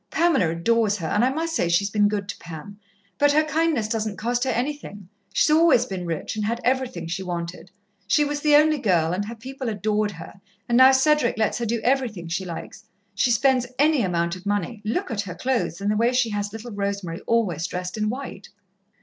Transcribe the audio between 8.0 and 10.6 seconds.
she was the only girl, and her people adored her,